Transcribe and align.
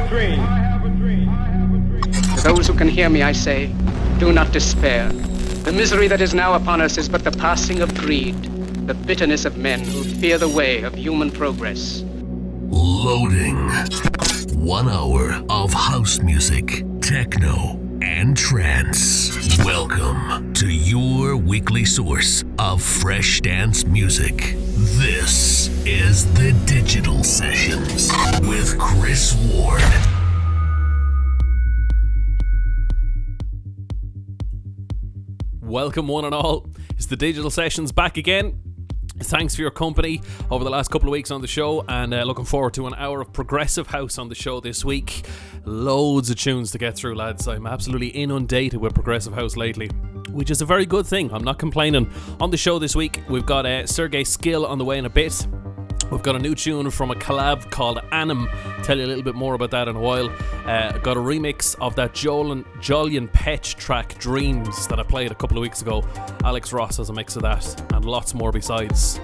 a 0.00 0.08
dream. 0.08 0.40
To 2.36 2.42
those 2.42 2.66
who 2.66 2.74
can 2.74 2.88
hear 2.88 3.08
me, 3.08 3.22
I 3.22 3.32
say, 3.32 3.72
do 4.18 4.32
not 4.32 4.52
despair. 4.52 5.08
The 5.64 5.72
misery 5.72 6.08
that 6.08 6.20
is 6.20 6.32
now 6.34 6.54
upon 6.54 6.80
us 6.80 6.96
is 6.96 7.08
but 7.08 7.24
the 7.24 7.32
passing 7.32 7.80
of 7.80 7.94
greed, 7.94 8.34
the 8.86 8.94
bitterness 8.94 9.44
of 9.44 9.56
men 9.56 9.80
who 9.80 10.02
fear 10.04 10.38
the 10.38 10.48
way 10.48 10.82
of 10.82 10.94
human 10.94 11.30
progress. 11.30 12.02
Loading. 12.70 13.56
One 14.56 14.88
hour 14.88 15.42
of 15.48 15.72
house 15.72 16.20
music, 16.20 16.84
techno, 17.00 17.78
and 18.02 18.36
trance. 18.36 19.58
Welcome 19.64 20.54
to 20.54 20.68
your 20.68 21.36
weekly 21.36 21.84
source 21.84 22.44
of 22.58 22.82
fresh 22.82 23.40
dance 23.40 23.84
music. 23.84 24.56
This 24.82 25.68
is 25.86 26.32
the 26.32 26.52
Digital 26.64 27.22
Sessions 27.22 28.10
with 28.48 28.78
Chris 28.78 29.36
Ward. 29.52 29.82
Welcome, 35.60 36.08
one 36.08 36.24
and 36.24 36.34
all. 36.34 36.66
It's 36.96 37.04
the 37.04 37.16
Digital 37.16 37.50
Sessions 37.50 37.92
back 37.92 38.16
again. 38.16 38.58
Thanks 39.18 39.54
for 39.54 39.60
your 39.60 39.70
company 39.70 40.22
over 40.50 40.64
the 40.64 40.70
last 40.70 40.90
couple 40.90 41.10
of 41.10 41.12
weeks 41.12 41.30
on 41.30 41.42
the 41.42 41.46
show, 41.46 41.84
and 41.86 42.14
uh, 42.14 42.22
looking 42.22 42.46
forward 42.46 42.72
to 42.74 42.86
an 42.86 42.94
hour 42.96 43.20
of 43.20 43.34
progressive 43.34 43.88
house 43.88 44.16
on 44.16 44.30
the 44.30 44.34
show 44.34 44.60
this 44.60 44.82
week. 44.82 45.26
Loads 45.66 46.30
of 46.30 46.36
tunes 46.36 46.70
to 46.70 46.78
get 46.78 46.96
through, 46.96 47.16
lads. 47.16 47.46
I'm 47.46 47.66
absolutely 47.66 48.08
inundated 48.08 48.80
with 48.80 48.94
progressive 48.94 49.34
house 49.34 49.58
lately, 49.58 49.90
which 50.32 50.50
is 50.50 50.60
a 50.60 50.64
very 50.64 50.86
good 50.86 51.06
thing. 51.06 51.32
I'm 51.32 51.44
not 51.44 51.58
complaining. 51.58 52.10
On 52.40 52.50
the 52.50 52.56
show 52.56 52.78
this 52.78 52.94
week, 52.96 53.22
we've 53.28 53.46
got 53.46 53.66
uh, 53.66 53.86
Sergey 53.86 54.24
Skill 54.24 54.66
on 54.66 54.78
the 54.78 54.84
way 54.84 54.98
in 54.98 55.06
a 55.06 55.10
bit. 55.10 55.46
We've 56.10 56.22
got 56.22 56.34
a 56.34 56.40
new 56.40 56.56
tune 56.56 56.90
from 56.90 57.12
a 57.12 57.14
collab 57.14 57.70
called 57.70 58.00
Anim. 58.10 58.48
Tell 58.82 58.98
you 58.98 59.04
a 59.04 59.06
little 59.06 59.22
bit 59.22 59.36
more 59.36 59.54
about 59.54 59.70
that 59.70 59.86
in 59.86 59.94
a 59.94 60.00
while. 60.00 60.28
Uh, 60.66 60.98
got 60.98 61.16
a 61.16 61.20
remix 61.20 61.76
of 61.80 61.94
that 61.96 62.14
Jolien, 62.14 62.64
Jolyon 62.78 63.30
Petch 63.30 63.76
track 63.76 64.18
Dreams 64.18 64.88
that 64.88 64.98
I 64.98 65.04
played 65.04 65.30
a 65.30 65.36
couple 65.36 65.56
of 65.56 65.62
weeks 65.62 65.82
ago. 65.82 66.04
Alex 66.42 66.72
Ross 66.72 66.96
has 66.96 67.10
a 67.10 67.12
mix 67.12 67.36
of 67.36 67.42
that 67.42 67.92
and 67.92 68.04
lots 68.04 68.34
more 68.34 68.50
besides. 68.50 69.20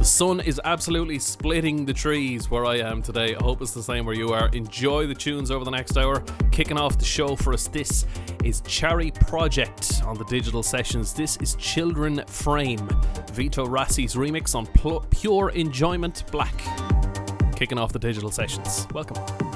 The 0.00 0.06
sun 0.06 0.40
is 0.40 0.58
absolutely 0.64 1.18
splitting 1.18 1.84
the 1.84 1.92
trees 1.92 2.50
where 2.50 2.64
I 2.64 2.78
am 2.78 3.02
today. 3.02 3.34
I 3.34 3.42
hope 3.42 3.60
it's 3.60 3.72
the 3.72 3.82
same 3.82 4.06
where 4.06 4.14
you 4.14 4.30
are. 4.30 4.48
Enjoy 4.54 5.06
the 5.06 5.14
tunes 5.14 5.50
over 5.50 5.62
the 5.62 5.70
next 5.70 5.98
hour. 5.98 6.24
Kicking 6.50 6.78
off 6.78 6.96
the 6.96 7.04
show 7.04 7.36
for 7.36 7.52
us, 7.52 7.68
this 7.68 8.06
is 8.42 8.62
Charry 8.62 9.10
Project 9.10 10.00
on 10.06 10.16
the 10.16 10.24
digital 10.24 10.62
sessions. 10.62 11.12
This 11.12 11.36
is 11.42 11.54
Children 11.56 12.24
Frame, 12.28 12.88
Vito 13.34 13.66
Raisi's 13.66 14.14
remix 14.14 14.54
on 14.54 14.66
Pure 15.10 15.50
Enjoyment 15.50 16.24
Black. 16.32 16.58
Kicking 17.54 17.76
off 17.76 17.92
the 17.92 17.98
digital 17.98 18.30
sessions. 18.30 18.86
Welcome. 18.94 19.49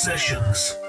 Sessions 0.00 0.79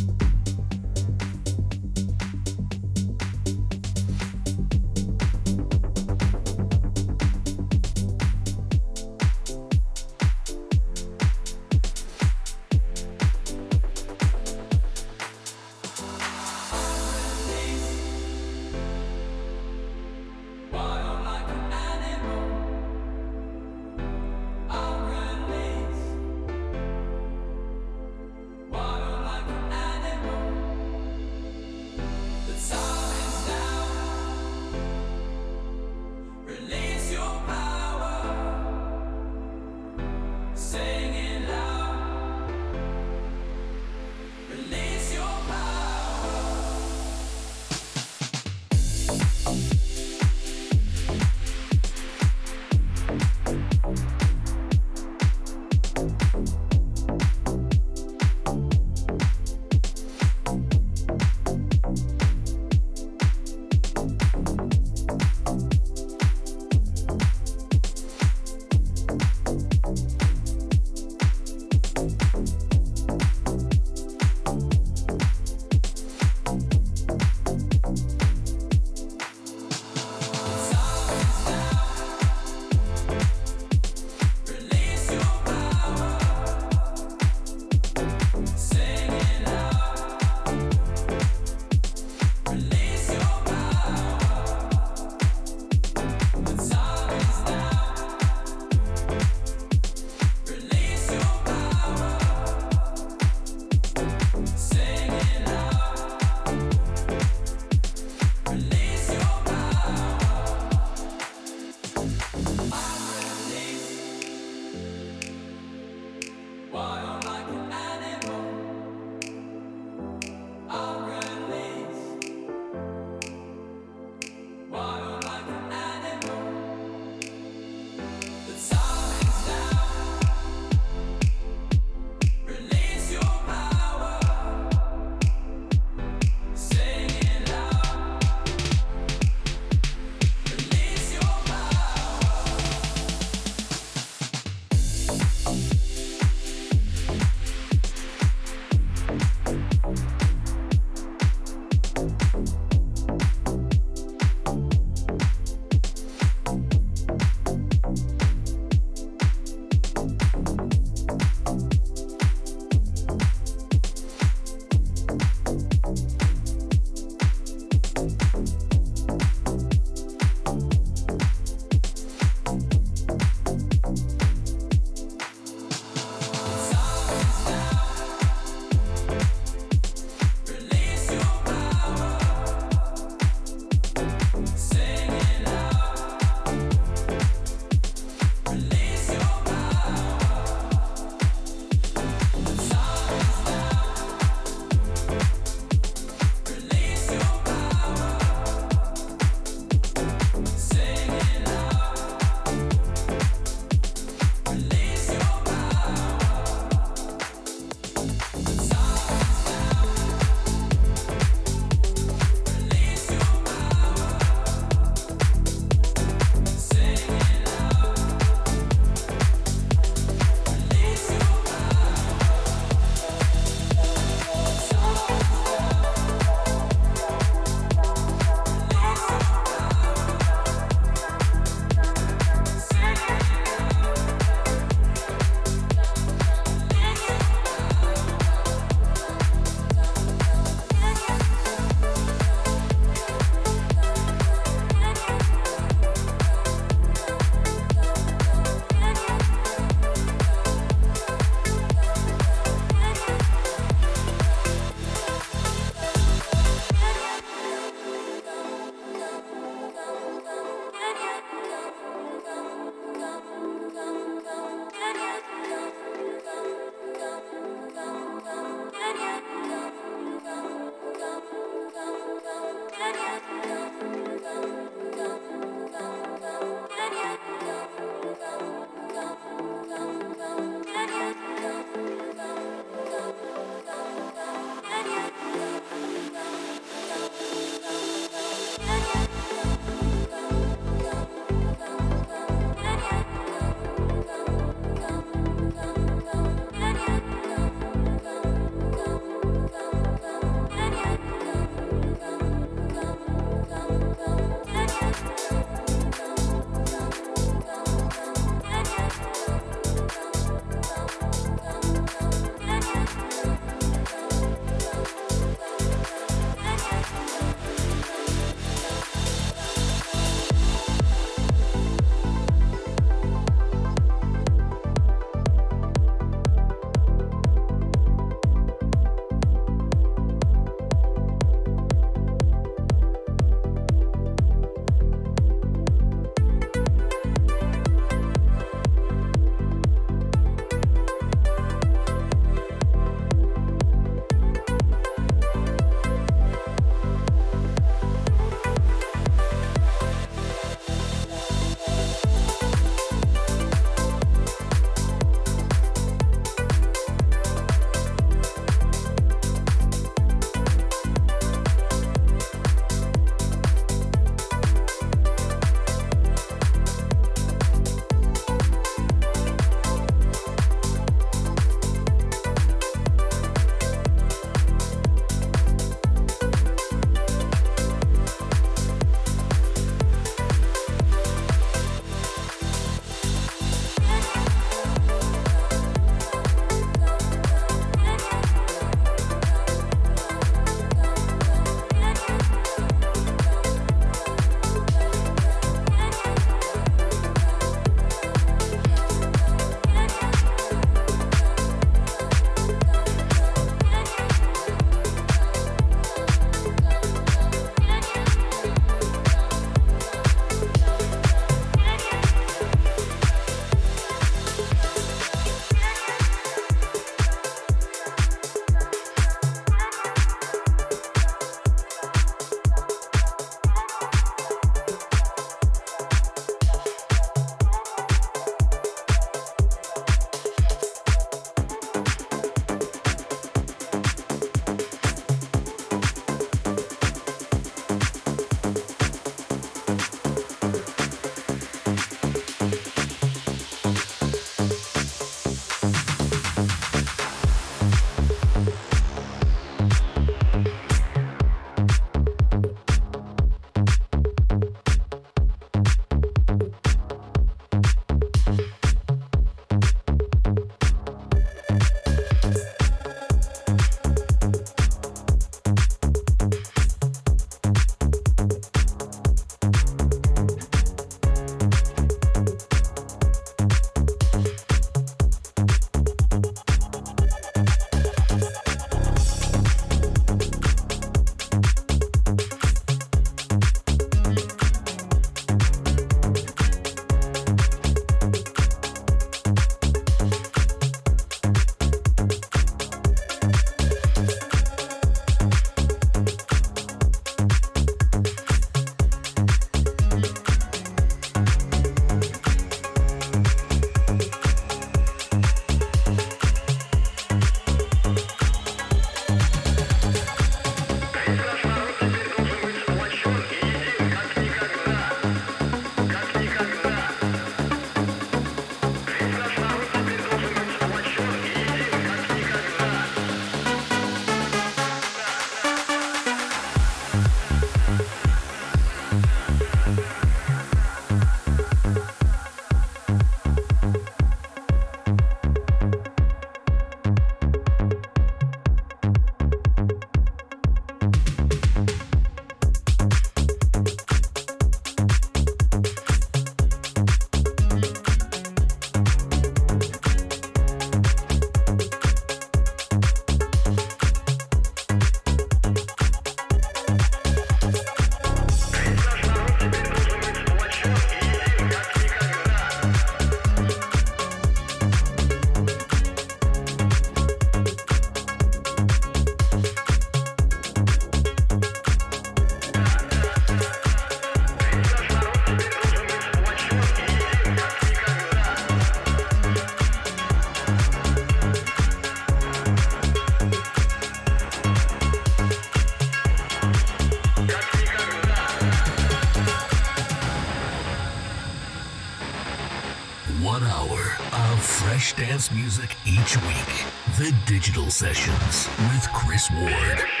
digital 597.31 597.69
sessions 597.71 598.49
with 598.73 598.91
Chris 598.91 599.31
Ward. 599.31 600.00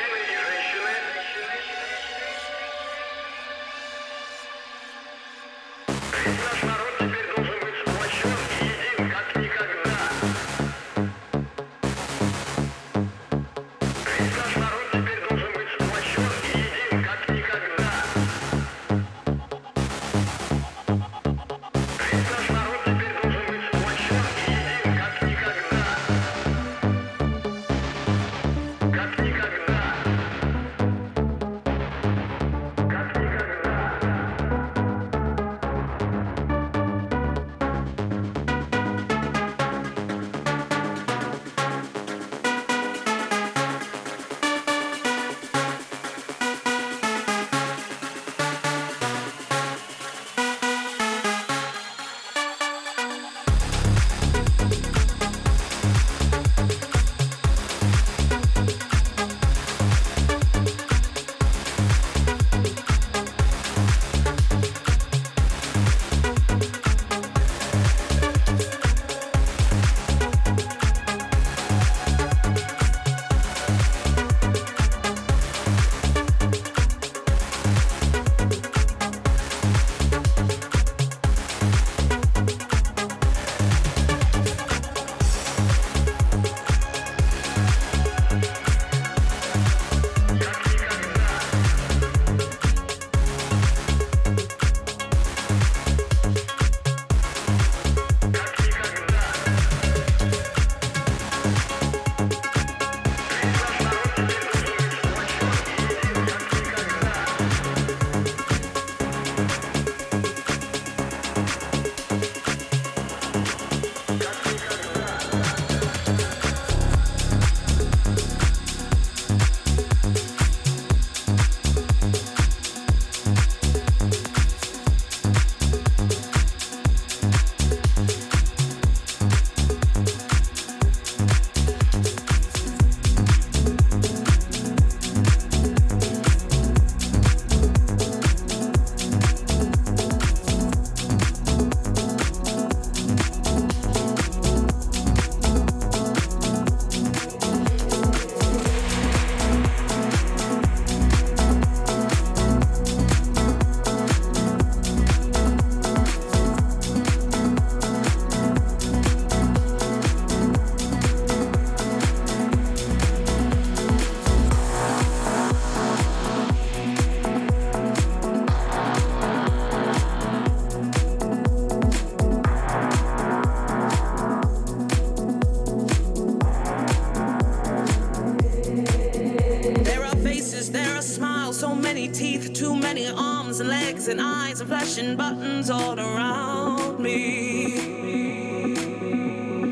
flashing 184.71 185.17
buttons 185.17 185.69
all 185.69 185.99
around 185.99 186.97
me. 186.97 187.75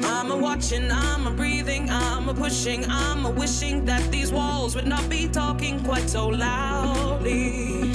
I'm 0.03 0.29
a 0.29 0.35
watching, 0.35 0.91
I'm 0.91 1.25
a 1.25 1.31
breathing, 1.31 1.89
I'm 1.89 2.27
a 2.27 2.33
pushing, 2.33 2.83
I'm 2.89 3.25
a 3.25 3.29
wishing 3.29 3.85
that 3.85 4.11
these 4.11 4.33
walls 4.33 4.75
would 4.75 4.87
not 4.87 5.07
be 5.07 5.29
talking 5.29 5.81
quite 5.85 6.09
so 6.09 6.27
loudly. 6.27 7.93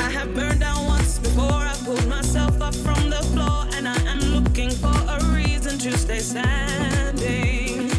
I 0.00 0.10
have 0.10 0.34
burned 0.34 0.58
down 0.58 0.84
once 0.86 1.20
before, 1.20 1.62
I 1.72 1.76
pulled 1.84 2.08
myself 2.08 2.60
up 2.60 2.74
from 2.74 3.08
the 3.08 3.22
floor, 3.32 3.64
and 3.76 3.86
I 3.86 3.98
am 4.12 4.18
looking 4.34 4.70
for 4.70 4.98
a 5.16 5.18
reason 5.36 5.78
to 5.78 5.96
stay 5.96 6.18
standing. 6.18 7.90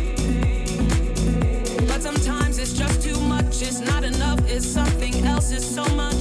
But 1.87 2.01
sometimes 2.01 2.59
it's 2.59 2.73
just 2.73 3.01
too 3.01 3.17
much, 3.21 3.61
it's 3.61 3.79
not 3.79 4.03
enough, 4.03 4.41
it's 4.51 4.67
something 4.67 5.15
else, 5.25 5.53
it's 5.53 5.65
so 5.65 5.85
much. 5.95 6.16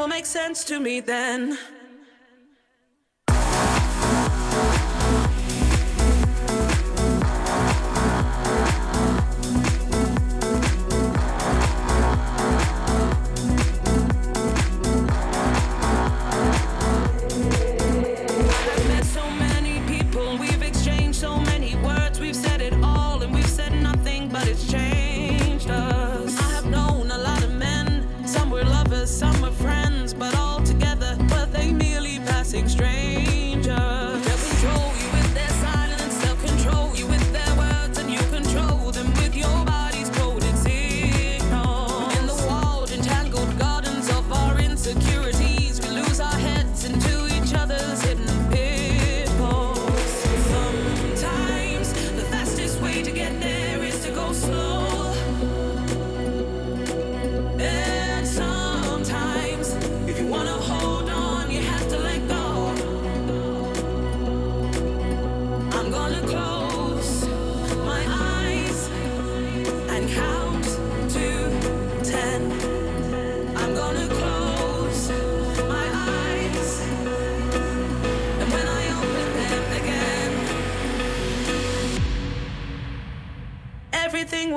will 0.00 0.08
make 0.08 0.24
sense 0.24 0.64
to 0.64 0.80
me 0.80 1.00
then. 1.00 1.58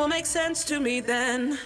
Will 0.04 0.10
make 0.10 0.26
sense 0.26 0.66
to 0.66 0.82
me 0.82 1.00
then. 1.00 1.58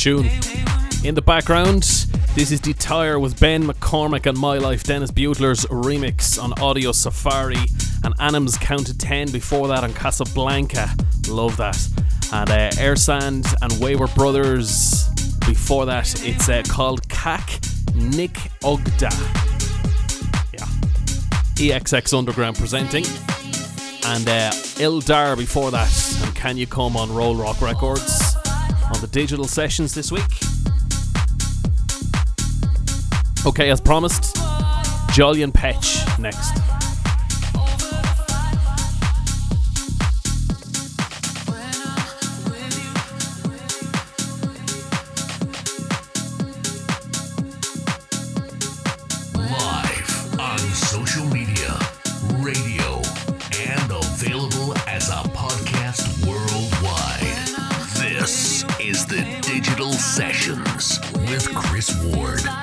Tune. 0.00 0.30
In 1.04 1.14
the 1.14 1.20
background, 1.20 1.82
this 2.34 2.50
is 2.50 2.58
Detire 2.58 3.18
with 3.18 3.38
Ben 3.38 3.64
McCormick 3.64 4.24
and 4.24 4.38
My 4.38 4.56
Life, 4.56 4.84
Denis 4.84 5.10
Beutler's 5.10 5.66
remix 5.66 6.42
on 6.42 6.54
Audio 6.62 6.90
Safari, 6.92 7.58
and 8.02 8.16
Anims 8.16 8.58
Count 8.58 8.86
To 8.86 8.96
Ten 8.96 9.30
before 9.30 9.68
that 9.68 9.84
on 9.84 9.92
Casablanca. 9.92 10.88
Love 11.28 11.58
that. 11.58 11.76
And 12.32 12.48
uh, 12.48 12.70
Airsand 12.76 13.54
and 13.60 13.78
Wayward 13.78 14.14
Brothers 14.14 15.10
before 15.40 15.84
that. 15.84 16.26
It's 16.26 16.48
uh, 16.48 16.62
called 16.66 17.06
Kak 17.10 17.60
Nick 17.94 18.32
Ogda. 18.62 19.12
Yeah. 20.54 21.76
EXX 21.76 22.16
Underground 22.16 22.56
presenting. 22.56 23.04
And 24.06 24.26
uh, 24.26 24.50
Ildar 24.80 25.36
before 25.36 25.70
that. 25.72 26.22
And 26.24 26.34
Can 26.34 26.56
You 26.56 26.66
Come 26.66 26.96
on 26.96 27.10
Rollrock 27.10 27.60
Records 27.60 28.19
on 28.92 29.00
the 29.00 29.08
digital 29.10 29.46
sessions 29.46 29.94
this 29.94 30.12
week. 30.12 30.22
Okay, 33.46 33.70
as 33.70 33.80
promised, 33.80 34.36
Jolyon 35.14 35.52
Petch 35.52 36.18
next. 36.18 36.69
Chris 61.80 61.96
Ward. 62.04 62.59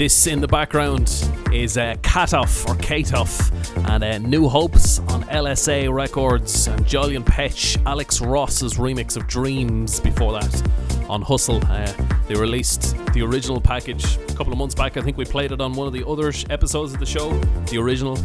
This 0.00 0.26
in 0.26 0.40
the 0.40 0.48
background 0.48 1.08
is 1.52 1.76
uh, 1.76 1.94
Katoff 2.00 2.66
or 2.66 2.74
Katoff 2.76 3.52
and 3.90 4.02
uh, 4.02 4.16
New 4.16 4.48
Hopes 4.48 4.98
on 5.00 5.24
LSA 5.24 5.92
Records 5.92 6.68
and 6.68 6.86
Jolyon 6.86 7.22
Petch, 7.22 7.76
Alex 7.84 8.22
Ross's 8.22 8.78
remix 8.78 9.18
of 9.18 9.26
Dreams 9.26 10.00
before 10.00 10.32
that 10.32 10.70
on 11.06 11.22
Hussle. 11.22 11.62
Uh, 11.68 12.16
they 12.28 12.34
released 12.34 12.96
the 13.12 13.20
original 13.20 13.60
package 13.60 14.16
a 14.16 14.34
couple 14.34 14.54
of 14.54 14.58
months 14.58 14.74
back. 14.74 14.96
I 14.96 15.02
think 15.02 15.18
we 15.18 15.26
played 15.26 15.52
it 15.52 15.60
on 15.60 15.74
one 15.74 15.86
of 15.86 15.92
the 15.92 16.08
other 16.08 16.32
episodes 16.48 16.94
of 16.94 16.98
the 16.98 17.04
show. 17.04 17.38
The 17.66 17.76
original. 17.76 18.16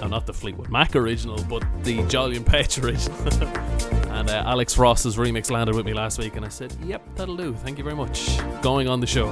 No, 0.00 0.08
not 0.08 0.24
the 0.24 0.32
Fleetwood 0.32 0.70
Mac 0.70 0.96
original, 0.96 1.44
but 1.44 1.62
the 1.84 1.98
Jolyon 2.04 2.42
Petch 2.42 2.82
original. 2.82 3.18
and 4.12 4.30
uh, 4.30 4.44
Alex 4.46 4.78
Ross's 4.78 5.18
remix 5.18 5.50
landed 5.50 5.76
with 5.76 5.84
me 5.84 5.92
last 5.92 6.18
week, 6.18 6.36
and 6.36 6.46
I 6.46 6.48
said, 6.48 6.74
Yep, 6.82 7.16
that'll 7.16 7.36
do. 7.36 7.52
Thank 7.52 7.76
you 7.76 7.84
very 7.84 7.96
much. 7.96 8.38
Going 8.62 8.88
on 8.88 9.00
the 9.00 9.06
show. 9.06 9.30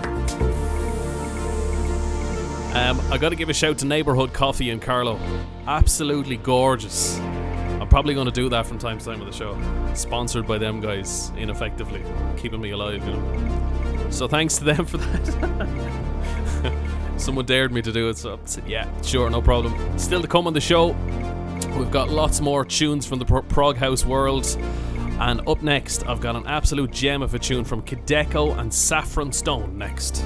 Um, 2.74 3.00
I 3.10 3.16
got 3.16 3.30
to 3.30 3.36
give 3.36 3.48
a 3.48 3.54
shout 3.54 3.78
to 3.78 3.86
Neighborhood 3.86 4.34
Coffee 4.34 4.68
in 4.68 4.78
Carlow. 4.78 5.18
Absolutely 5.66 6.36
gorgeous. 6.36 7.18
I'm 7.18 7.88
probably 7.88 8.12
going 8.12 8.26
to 8.26 8.32
do 8.32 8.50
that 8.50 8.66
from 8.66 8.78
time 8.78 8.98
to 8.98 9.04
time 9.04 9.20
on 9.20 9.26
the 9.26 9.32
show. 9.32 9.58
Sponsored 9.94 10.46
by 10.46 10.58
them 10.58 10.80
guys, 10.80 11.32
ineffectively, 11.38 12.04
keeping 12.36 12.60
me 12.60 12.70
alive, 12.70 13.02
you 13.06 13.14
know. 13.14 14.10
So 14.10 14.28
thanks 14.28 14.58
to 14.58 14.64
them 14.64 14.84
for 14.86 14.98
that. 14.98 16.74
Someone 17.16 17.46
dared 17.46 17.72
me 17.72 17.80
to 17.80 17.90
do 17.90 18.10
it, 18.10 18.18
so 18.18 18.38
yeah, 18.66 18.86
sure, 19.00 19.30
no 19.30 19.40
problem. 19.40 19.98
Still 19.98 20.20
to 20.20 20.28
come 20.28 20.46
on 20.46 20.52
the 20.52 20.60
show, 20.60 20.88
we've 21.78 21.90
got 21.90 22.10
lots 22.10 22.42
more 22.42 22.66
tunes 22.66 23.06
from 23.06 23.18
the 23.18 23.24
prog 23.24 23.76
house 23.78 24.04
world. 24.04 24.46
And 25.20 25.40
up 25.48 25.62
next, 25.62 26.06
I've 26.06 26.20
got 26.20 26.36
an 26.36 26.46
absolute 26.46 26.90
gem 26.90 27.22
of 27.22 27.32
a 27.32 27.38
tune 27.38 27.64
from 27.64 27.80
Kideko 27.82 28.58
and 28.58 28.70
Safron 28.70 29.32
Stone 29.32 29.76
next. 29.78 30.22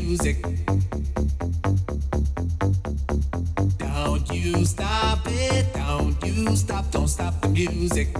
music. 0.00 0.42
Don't 3.78 4.32
you 4.32 4.64
stop 4.64 5.20
it, 5.26 5.72
don't 5.74 6.16
you 6.24 6.56
stop, 6.56 6.90
don't 6.90 7.08
stop 7.08 7.40
the 7.42 7.48
music. 7.48 8.15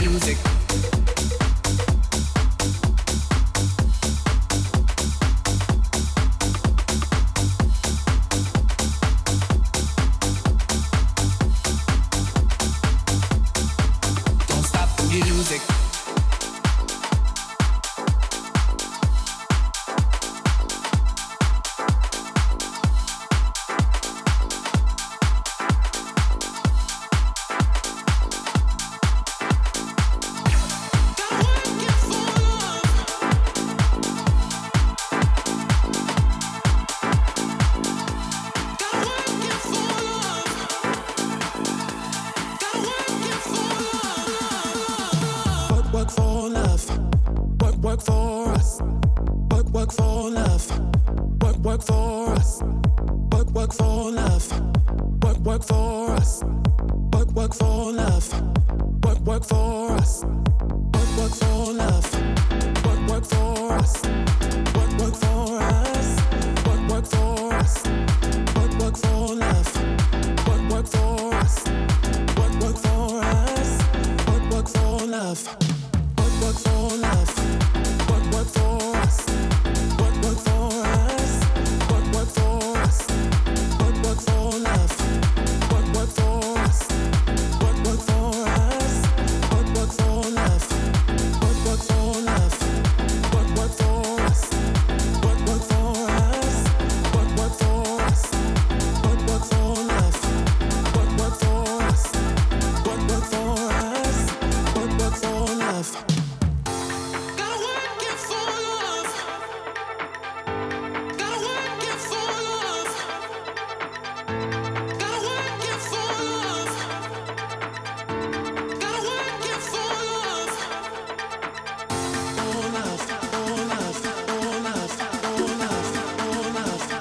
music. 0.00 0.51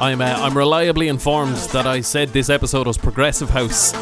I'm, 0.01 0.19
uh, 0.19 0.25
I'm 0.25 0.57
reliably 0.57 1.09
informed 1.09 1.57
that 1.73 1.85
I 1.85 2.01
said 2.01 2.29
this 2.29 2.49
episode 2.49 2.87
was 2.87 2.97
Progressive 2.97 3.51
House. 3.51 3.93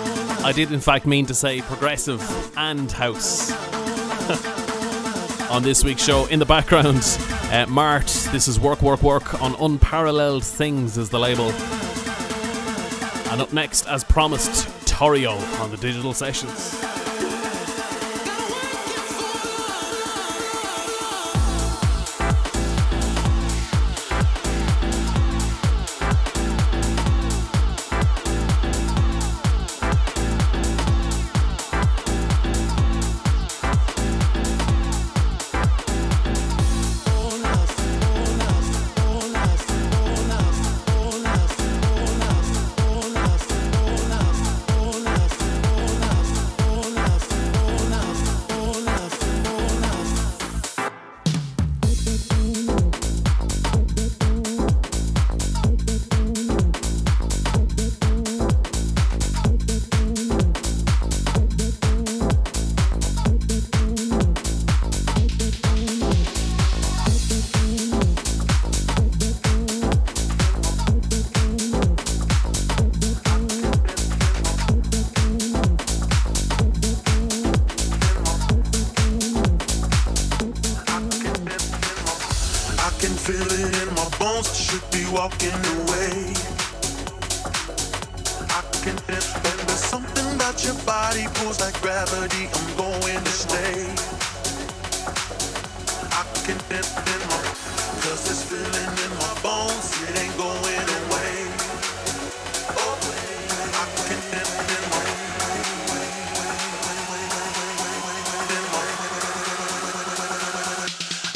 I 0.45 0.53
did, 0.53 0.71
in 0.71 0.79
fact, 0.79 1.05
mean 1.05 1.25
to 1.25 1.33
say 1.33 1.59
Progressive 1.59 2.21
and 2.55 2.89
House. 2.89 3.51
on 5.51 5.61
this 5.61 5.83
week's 5.83 6.01
show, 6.01 6.25
in 6.27 6.39
the 6.39 6.45
background, 6.45 7.03
uh, 7.51 7.65
Mart, 7.67 8.07
this 8.31 8.47
is 8.47 8.61
Work, 8.61 8.81
Work, 8.81 9.03
Work 9.03 9.41
on 9.41 9.55
Unparalleled 9.55 10.45
Things, 10.45 10.97
is 10.97 11.09
the 11.09 11.19
label. 11.19 11.51
And 13.33 13.41
up 13.41 13.51
next, 13.51 13.85
as 13.85 14.05
promised, 14.05 14.69
Torio 14.85 15.35
on 15.59 15.69
the 15.69 15.77
digital 15.77 16.13
sessions. 16.13 16.81
your 90.65 90.73
body 90.83 91.25
pulls 91.35 91.59
like 91.61 91.79
gravity. 91.79 92.49
I'm 92.51 92.75
going 92.75 93.23
to 93.23 93.29
stay. 93.29 93.85
I 96.11 96.23
can 96.43 96.57
feel 98.49 98.75
in 99.05 99.11
my 99.19 99.33
bones, 99.43 99.93
it 100.09 100.17
ain't 100.17 100.35
going 100.37 100.89
away. 101.01 101.45
I 103.77 103.85
can 104.07 104.21
in 104.73 104.83
my. 104.89 105.05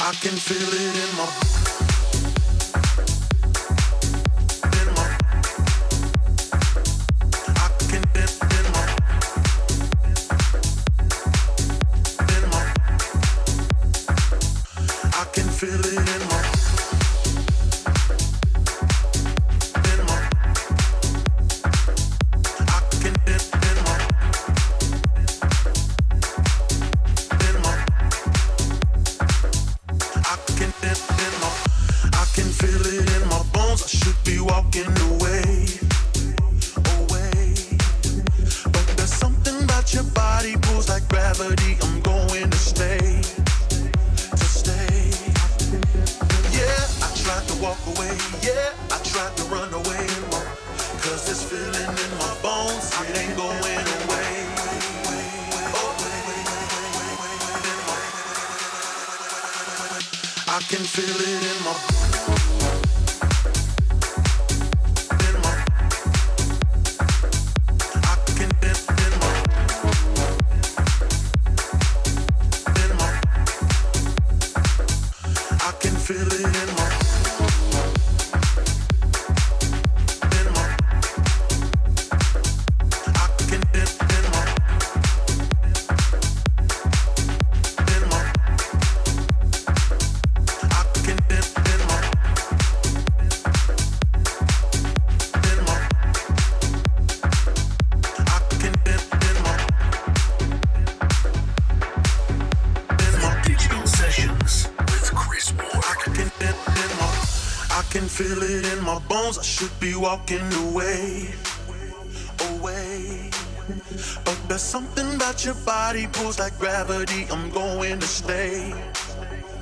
I 0.00 0.12
can 0.20 0.36
feel 0.36 0.72
it 0.74 1.08
in 1.08 1.16
my 1.16 1.43
I 109.38 109.42
should 109.42 109.80
be 109.80 109.96
walking 109.96 110.46
away, 110.68 111.34
away. 112.52 113.30
But 114.24 114.38
there's 114.48 114.62
something 114.62 115.14
about 115.16 115.44
your 115.44 115.54
body 115.66 116.06
pulls 116.12 116.38
like 116.38 116.56
gravity. 116.58 117.26
I'm 117.30 117.50
going 117.50 117.98
to 117.98 118.06
stay, 118.06 118.72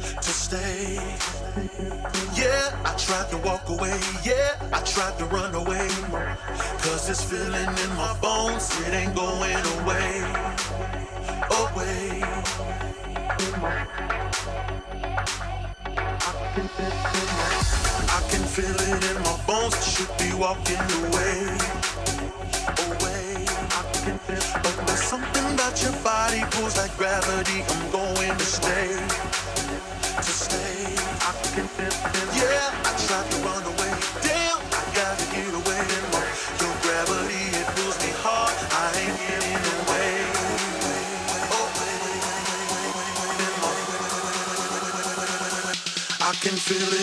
to 0.00 0.22
stay. 0.22 0.96
Yeah, 2.34 2.76
I 2.84 2.94
tried 2.98 3.30
to 3.30 3.38
walk 3.38 3.68
away. 3.68 3.98
Yeah, 4.24 4.56
I 4.72 4.80
tried 4.80 5.16
to 5.18 5.24
run 5.26 5.54
away. 5.54 5.88
Cause 6.82 7.06
this 7.08 7.22
feeling 7.24 7.72
in 7.84 7.96
my 7.96 8.16
bones, 8.20 8.68
it 8.86 8.92
ain't 8.92 9.14
going 9.14 9.64
away, 9.80 10.22
away. 11.62 12.22
I 16.24 17.91
can 18.32 18.44
feel 18.48 18.80
it 18.88 19.02
in 19.10 19.18
my 19.28 19.36
bones. 19.46 19.76
Should 19.84 20.08
be 20.16 20.32
walking 20.32 20.80
away, 21.04 21.36
away. 22.88 23.44
But 24.64 24.74
there's 24.86 25.04
something 25.04 25.46
about 25.52 25.76
your 25.84 25.92
body 26.00 26.40
pulls 26.52 26.78
like 26.78 26.96
gravity. 26.96 27.60
I'm 27.68 27.84
going 27.92 28.32
to 28.32 28.46
stay, 28.58 28.88
to 30.16 30.32
stay. 30.44 30.80
I 31.28 31.32
can 31.54 31.66
feel. 31.76 31.92
Yeah, 32.40 32.88
I 32.88 32.92
tried 33.04 33.28
to 33.32 33.36
run 33.44 33.64
away. 33.72 33.92
Damn, 34.24 34.60
I 34.80 34.82
gotta 34.96 35.26
get 35.36 35.52
away. 35.60 35.84
Your 36.62 36.74
gravity 36.84 37.42
it 37.60 37.66
pulls 37.76 37.98
me 38.00 38.10
hard. 38.24 38.56
I 38.72 38.88
ain't 39.02 39.16
getting 39.28 39.62
away. 39.76 40.12
I 46.24 46.32
can 46.40 46.56
feel 46.56 46.92
it 46.94 47.01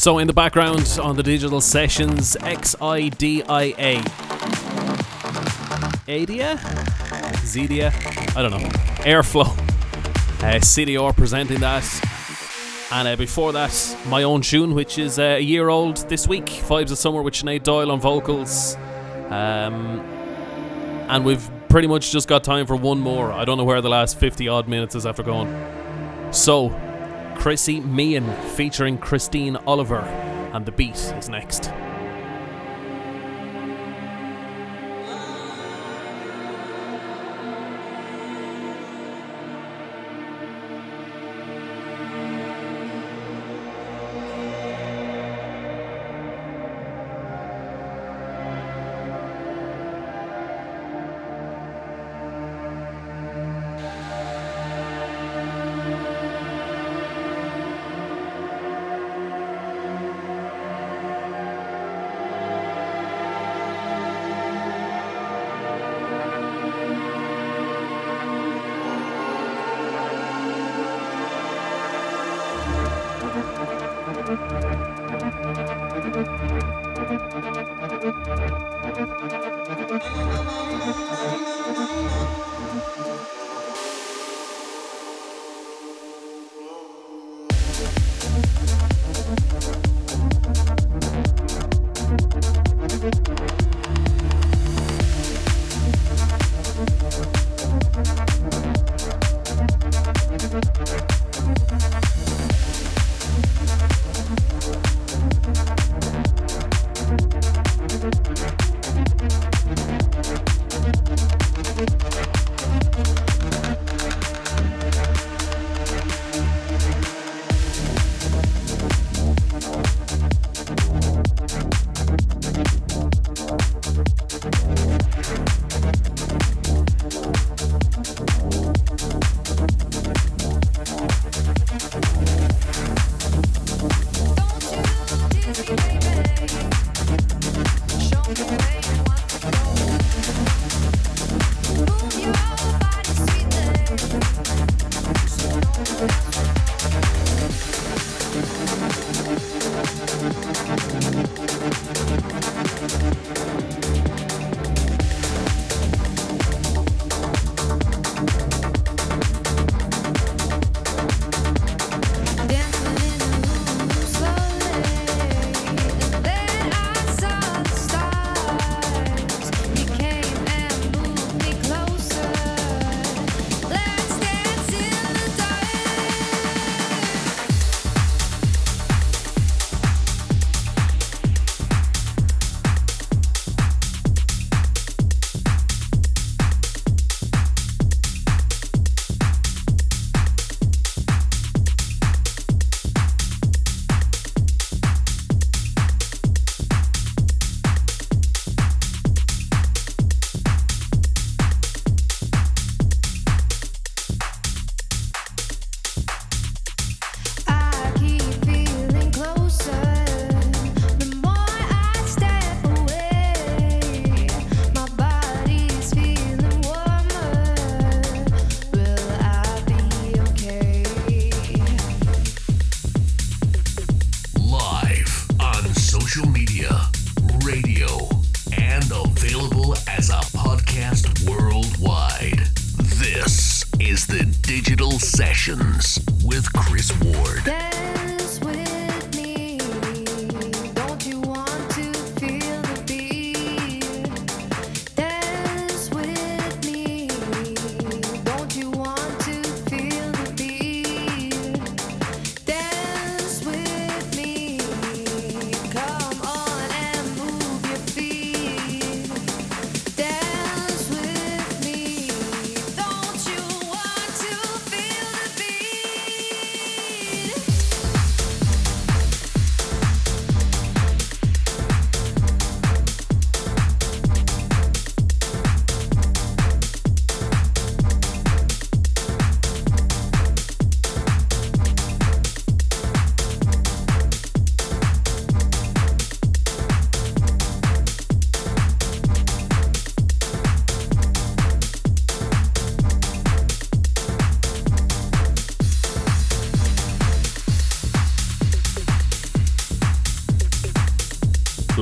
So, 0.00 0.16
in 0.16 0.26
the 0.26 0.32
background 0.32 0.98
on 1.02 1.14
the 1.14 1.22
digital 1.22 1.60
sessions, 1.60 2.34
XIDIA. 2.40 3.98
Adia? 6.08 6.56
ZDIA? 7.44 8.34
I 8.34 8.40
don't 8.40 8.50
know. 8.50 8.66
Airflow. 9.04 9.48
Uh, 10.42 10.58
CDR 10.60 11.14
presenting 11.14 11.60
that. 11.60 11.84
And 12.90 13.08
uh, 13.08 13.16
before 13.16 13.52
that, 13.52 13.98
my 14.06 14.22
own 14.22 14.40
tune, 14.40 14.74
which 14.74 14.96
is 14.96 15.18
uh, 15.18 15.36
a 15.36 15.40
year 15.40 15.68
old 15.68 15.98
this 16.08 16.26
week 16.26 16.46
Vibes 16.46 16.90
of 16.90 16.96
Summer 16.96 17.20
with 17.20 17.34
Sinead 17.34 17.62
Doyle 17.62 17.90
on 17.90 18.00
vocals. 18.00 18.76
Um, 19.28 20.00
and 21.10 21.26
we've 21.26 21.46
pretty 21.68 21.88
much 21.88 22.10
just 22.10 22.26
got 22.26 22.42
time 22.42 22.66
for 22.66 22.74
one 22.74 23.00
more. 23.00 23.32
I 23.32 23.44
don't 23.44 23.58
know 23.58 23.64
where 23.64 23.82
the 23.82 23.90
last 23.90 24.18
50 24.18 24.48
odd 24.48 24.66
minutes 24.66 24.94
is 24.94 25.04
after 25.04 25.22
going. 25.22 25.54
So, 26.32 26.70
Chrissy 27.40 27.80
Meehan 27.80 28.30
featuring 28.50 28.98
Christine 28.98 29.56
Oliver, 29.66 30.00
and 30.52 30.66
the 30.66 30.72
beat 30.72 30.96
is 30.96 31.30
next. 31.30 31.70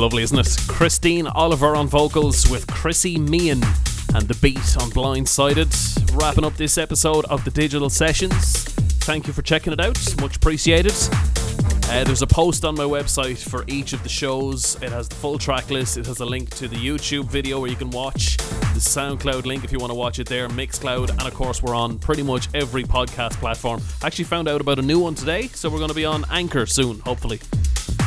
Lovely, 0.08 0.22
isn't 0.22 0.38
it? 0.38 0.56
Christine 0.68 1.26
Oliver 1.26 1.76
on 1.76 1.86
vocals 1.86 2.48
with 2.48 2.66
Chrissy 2.66 3.18
Meehan 3.18 3.62
and 4.14 4.26
the 4.26 4.38
beat 4.40 4.56
on 4.56 4.88
Blindsided. 4.90 6.18
Wrapping 6.18 6.46
up 6.46 6.56
this 6.56 6.78
episode 6.78 7.26
of 7.26 7.44
the 7.44 7.50
Digital 7.50 7.90
Sessions. 7.90 8.64
Thank 9.04 9.26
you 9.26 9.34
for 9.34 9.42
checking 9.42 9.70
it 9.74 9.80
out. 9.80 9.98
Much 10.22 10.36
appreciated. 10.36 10.94
Uh, 11.90 12.04
there's 12.04 12.22
a 12.22 12.26
post 12.26 12.64
on 12.64 12.74
my 12.74 12.84
website 12.84 13.36
for 13.36 13.66
each 13.66 13.92
of 13.92 14.02
the 14.02 14.08
shows. 14.08 14.76
It 14.80 14.88
has 14.92 15.08
the 15.08 15.14
full 15.16 15.36
track 15.38 15.68
list. 15.68 15.98
It 15.98 16.06
has 16.06 16.20
a 16.20 16.24
link 16.24 16.48
to 16.56 16.68
the 16.68 16.76
YouTube 16.76 17.26
video 17.26 17.60
where 17.60 17.68
you 17.68 17.76
can 17.76 17.90
watch 17.90 18.38
the 18.38 18.80
SoundCloud 18.80 19.44
link 19.44 19.62
if 19.62 19.72
you 19.72 19.78
want 19.78 19.90
to 19.90 19.98
watch 19.98 20.18
it 20.18 20.26
there, 20.26 20.48
Mixcloud, 20.48 21.10
and 21.10 21.20
of 21.20 21.34
course 21.34 21.62
we're 21.62 21.74
on 21.74 21.98
pretty 21.98 22.22
much 22.22 22.48
every 22.54 22.84
podcast 22.84 23.32
platform. 23.32 23.82
I 24.02 24.06
actually 24.06 24.24
found 24.24 24.48
out 24.48 24.62
about 24.62 24.78
a 24.78 24.82
new 24.82 25.00
one 25.00 25.14
today, 25.14 25.48
so 25.48 25.68
we're 25.68 25.76
going 25.76 25.90
to 25.90 25.94
be 25.94 26.06
on 26.06 26.24
Anchor 26.30 26.64
soon, 26.64 27.00
hopefully, 27.00 27.40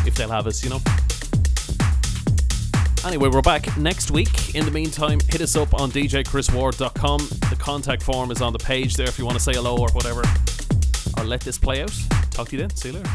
if 0.03 0.15
they'll 0.15 0.29
have 0.29 0.47
us, 0.47 0.63
you 0.63 0.71
know. 0.71 0.79
Anyway, 3.03 3.29
we're 3.29 3.41
back 3.41 3.75
next 3.77 4.11
week. 4.11 4.53
In 4.53 4.63
the 4.63 4.71
meantime, 4.71 5.19
hit 5.27 5.41
us 5.41 5.55
up 5.55 5.73
on 5.73 5.91
djchrisward.com. 5.91 7.19
The 7.49 7.55
contact 7.57 8.03
form 8.03 8.29
is 8.29 8.41
on 8.41 8.53
the 8.53 8.59
page 8.59 8.95
there 8.95 9.07
if 9.07 9.17
you 9.17 9.25
want 9.25 9.37
to 9.37 9.43
say 9.43 9.53
hello 9.53 9.75
or 9.75 9.89
whatever. 9.93 10.21
Or 11.17 11.23
let 11.23 11.41
this 11.41 11.57
play 11.57 11.81
out. 11.81 11.93
Talk 12.29 12.49
to 12.49 12.55
you 12.55 12.61
then. 12.61 12.69
See 12.75 12.89
you 12.89 12.95
later. 12.95 13.09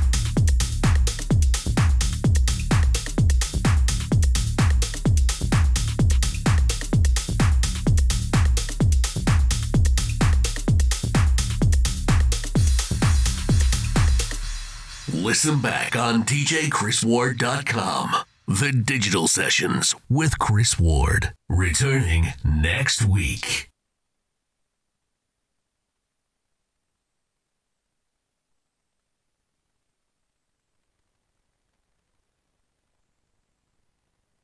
Listen 15.13 15.61
back 15.61 15.97
on 15.97 16.25
djchrisward.com. 16.25 18.25
The 18.49 18.71
Digital 18.71 19.27
Sessions 19.27 19.97
with 20.09 20.39
Chris 20.39 20.79
Ward. 20.79 21.35
Returning 21.49 22.27
next 22.45 23.05
week. 23.05 23.73